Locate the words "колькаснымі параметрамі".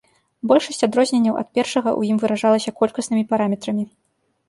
2.83-3.91